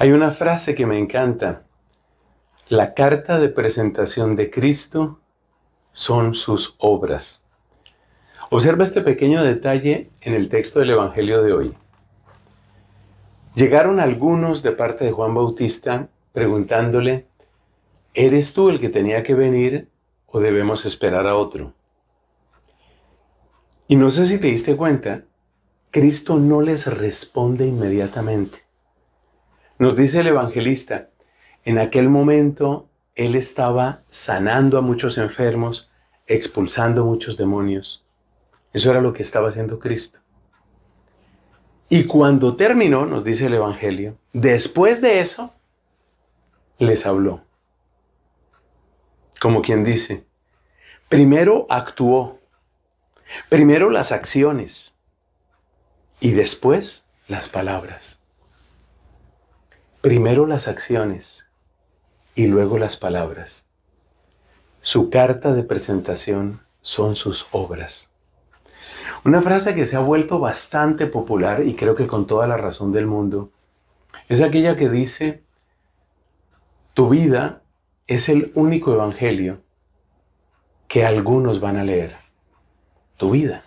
[0.00, 1.64] Hay una frase que me encanta.
[2.70, 5.20] La carta de presentación de Cristo
[5.92, 7.44] son sus obras.
[8.48, 11.74] Observa este pequeño detalle en el texto del Evangelio de hoy.
[13.54, 17.26] Llegaron algunos de parte de Juan Bautista preguntándole,
[18.14, 19.90] ¿eres tú el que tenía que venir
[20.28, 21.74] o debemos esperar a otro?
[23.86, 25.24] Y no sé si te diste cuenta,
[25.90, 28.69] Cristo no les responde inmediatamente.
[29.80, 31.08] Nos dice el evangelista,
[31.64, 35.90] en aquel momento Él estaba sanando a muchos enfermos,
[36.26, 38.04] expulsando muchos demonios.
[38.74, 40.18] Eso era lo que estaba haciendo Cristo.
[41.88, 45.54] Y cuando terminó, nos dice el Evangelio, después de eso,
[46.78, 47.40] les habló.
[49.40, 50.26] Como quien dice,
[51.08, 52.38] primero actuó,
[53.48, 54.94] primero las acciones
[56.20, 58.19] y después las palabras.
[60.00, 61.50] Primero las acciones
[62.34, 63.66] y luego las palabras.
[64.80, 68.10] Su carta de presentación son sus obras.
[69.26, 72.92] Una frase que se ha vuelto bastante popular y creo que con toda la razón
[72.92, 73.50] del mundo
[74.30, 75.42] es aquella que dice,
[76.94, 77.60] tu vida
[78.06, 79.60] es el único evangelio
[80.88, 82.16] que algunos van a leer.
[83.18, 83.64] Tu vida,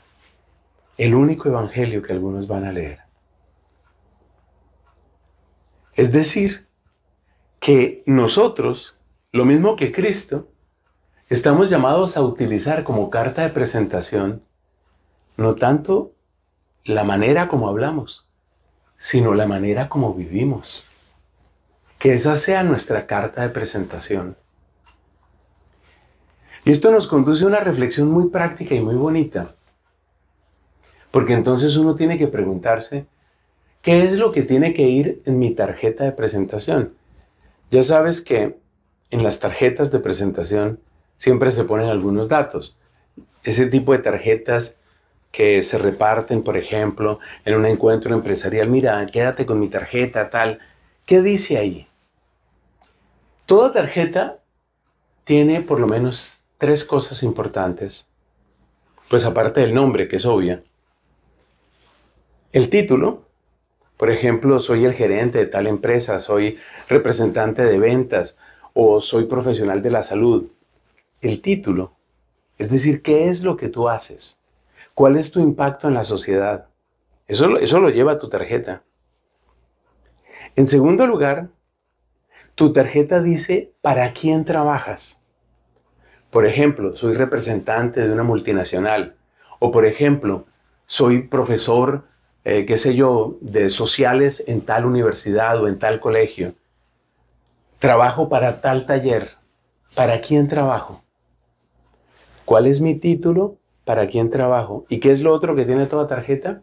[0.98, 3.03] el único evangelio que algunos van a leer.
[5.96, 6.68] Es decir,
[7.60, 8.96] que nosotros,
[9.32, 10.50] lo mismo que Cristo,
[11.30, 14.42] estamos llamados a utilizar como carta de presentación
[15.38, 16.14] no tanto
[16.84, 18.28] la manera como hablamos,
[18.98, 20.84] sino la manera como vivimos.
[21.98, 24.36] Que esa sea nuestra carta de presentación.
[26.66, 29.56] Y esto nos conduce a una reflexión muy práctica y muy bonita.
[31.12, 33.06] Porque entonces uno tiene que preguntarse,
[33.84, 36.96] ¿qué es lo que tiene que ir en mi tarjeta de presentación?
[37.70, 38.58] Ya sabes que
[39.12, 40.80] en las tarjetas de presentación
[41.18, 42.80] siempre se ponen algunos datos.
[43.44, 44.78] Ese tipo de tarjetas
[45.32, 50.60] que se reparten, por ejemplo, en un encuentro empresarial, mira, quédate con mi tarjeta, tal.
[51.06, 51.88] ¿Qué dice ahí?
[53.46, 54.40] Toda tarjeta
[55.26, 58.08] tiene por lo menos tres cosas importantes.
[59.10, 60.64] Pues aparte del nombre, que es obvia.
[62.54, 63.26] El título,
[64.04, 66.60] por ejemplo, soy el gerente de tal empresa, soy
[66.90, 68.36] representante de ventas
[68.74, 70.48] o soy profesional de la salud.
[71.22, 71.94] El título,
[72.58, 74.42] es decir, ¿qué es lo que tú haces?
[74.94, 76.68] ¿Cuál es tu impacto en la sociedad?
[77.30, 78.84] Eso, eso lo lleva tu tarjeta.
[80.58, 81.48] En segundo lugar,
[82.56, 85.22] tu tarjeta dice para quién trabajas.
[86.30, 89.16] Por ejemplo, soy representante de una multinacional.
[89.60, 90.46] O por ejemplo,
[90.88, 92.04] soy profesor,
[92.46, 96.54] eh, qué sé yo, de sociales en tal universidad o en tal colegio.
[97.80, 99.32] Trabajo para tal taller.
[99.96, 101.04] ¿Para quién trabajo?
[102.46, 103.58] ¿Cuál es mi título?
[103.86, 104.86] para quién trabajo.
[104.90, 106.62] ¿Y qué es lo otro que tiene toda tarjeta?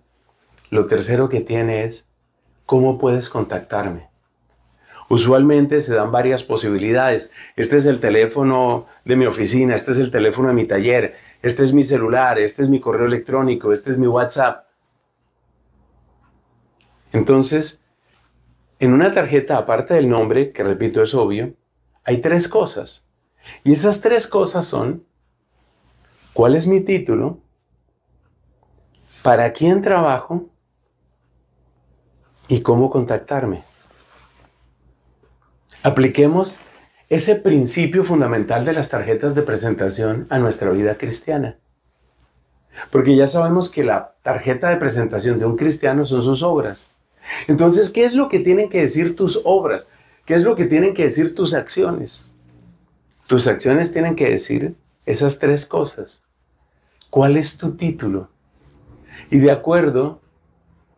[0.70, 2.08] Lo tercero que tiene es
[2.66, 4.08] cómo puedes contactarme.
[5.08, 7.30] Usualmente se dan varias posibilidades.
[7.56, 11.64] Este es el teléfono de mi oficina, este es el teléfono de mi taller, este
[11.64, 14.66] es mi celular, este es mi correo electrónico, este es mi WhatsApp.
[17.12, 17.82] Entonces,
[18.78, 21.54] en una tarjeta, aparte del nombre, que repito es obvio,
[22.04, 23.06] hay tres cosas.
[23.64, 25.04] Y esas tres cosas son
[26.32, 27.40] ¿Cuál es mi título?
[29.22, 30.48] ¿Para quién trabajo?
[32.48, 33.64] ¿Y cómo contactarme?
[35.82, 36.56] Apliquemos
[37.08, 41.58] ese principio fundamental de las tarjetas de presentación a nuestra vida cristiana.
[42.92, 46.88] Porque ya sabemos que la tarjeta de presentación de un cristiano son sus obras.
[47.48, 49.86] Entonces, ¿qué es lo que tienen que decir tus obras?
[50.24, 52.28] ¿Qué es lo que tienen que decir tus acciones?
[53.26, 54.74] Tus acciones tienen que decir
[55.06, 56.24] esas tres cosas.
[57.10, 58.28] ¿Cuál es tu título?
[59.30, 60.20] Y de acuerdo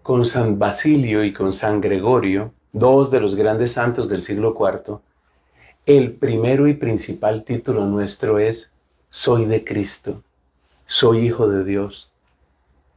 [0.03, 4.99] con San Basilio y con San Gregorio, dos de los grandes santos del siglo IV,
[5.87, 8.73] el primero y principal título nuestro es
[9.11, 10.23] Soy de Cristo,
[10.87, 12.11] soy hijo de Dios.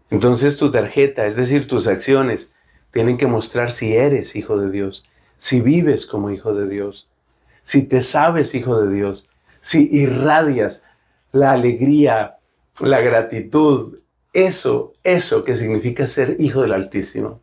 [0.09, 2.53] Entonces tu tarjeta, es decir, tus acciones,
[2.95, 5.03] tienen que mostrar si eres hijo de Dios,
[5.37, 7.09] si vives como hijo de Dios,
[7.65, 10.81] si te sabes hijo de Dios, si irradias
[11.33, 12.37] la alegría,
[12.79, 13.99] la gratitud,
[14.31, 17.41] eso, eso que significa ser hijo del Altísimo.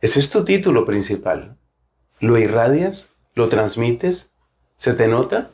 [0.00, 1.58] Ese es tu título principal.
[2.18, 3.10] ¿Lo irradias?
[3.34, 4.30] ¿Lo transmites?
[4.76, 5.50] ¿Se te nota?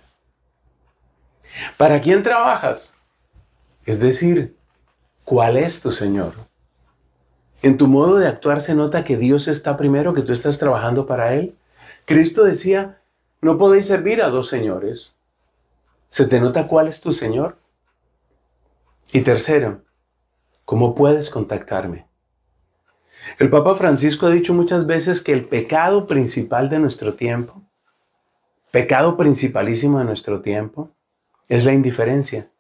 [1.76, 2.92] ¿Para quién trabajas?
[3.84, 4.56] Es decir,
[5.24, 6.34] ¿cuál es tu Señor?
[7.64, 11.06] En tu modo de actuar se nota que Dios está primero, que tú estás trabajando
[11.06, 11.56] para Él.
[12.04, 13.00] Cristo decía,
[13.40, 15.16] no podéis servir a dos señores.
[16.08, 17.56] ¿Se te nota cuál es tu Señor?
[19.12, 19.80] Y tercero,
[20.66, 22.06] ¿cómo puedes contactarme?
[23.38, 27.62] El Papa Francisco ha dicho muchas veces que el pecado principal de nuestro tiempo,
[28.72, 30.90] pecado principalísimo de nuestro tiempo,
[31.48, 32.50] es la indiferencia.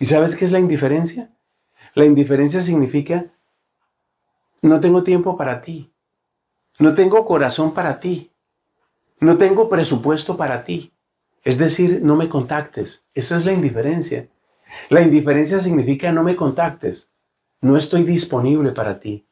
[0.00, 1.30] ¿Y sabes qué es la indiferencia?
[1.94, 3.26] La indiferencia significa,
[4.62, 5.92] no tengo tiempo para ti,
[6.78, 8.32] no tengo corazón para ti,
[9.20, 10.92] no tengo presupuesto para ti.
[11.44, 13.06] Es decir, no me contactes.
[13.14, 14.28] Eso es la indiferencia.
[14.90, 17.10] La indiferencia significa no me contactes,
[17.60, 19.26] no estoy disponible para ti.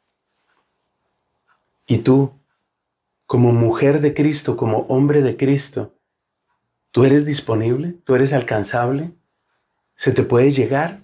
[1.87, 2.32] Y tú,
[3.26, 5.94] como mujer de Cristo, como hombre de Cristo,
[6.90, 7.93] ¿tú eres disponible?
[8.05, 9.12] ¿Tú eres alcanzable?
[9.94, 11.00] ¿Se te puede llegar?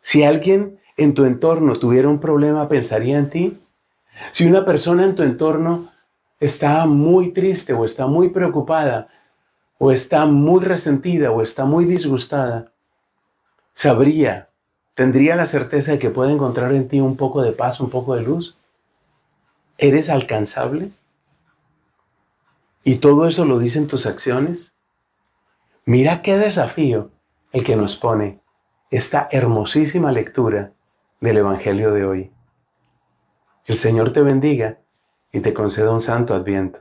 [0.00, 3.60] Si alguien en tu entorno tuviera un problema, ¿pensaría en ti?
[4.32, 5.90] Si una persona en tu entorno
[6.38, 9.08] está muy triste o está muy preocupada
[9.78, 12.72] o está muy resentida o está muy disgustada,
[13.72, 14.48] sabría,
[14.94, 18.14] tendría la certeza de que puede encontrar en ti un poco de paz, un poco
[18.14, 18.56] de luz.
[19.78, 20.90] ¿Eres alcanzable?
[22.84, 24.74] ¿Y todo eso lo dicen tus acciones?
[25.86, 27.10] Mira qué desafío
[27.52, 28.40] el que nos pone
[28.90, 30.73] esta hermosísima lectura
[31.24, 32.32] del Evangelio de hoy.
[33.64, 34.80] El Señor te bendiga
[35.32, 36.80] y te conceda un santo adviento.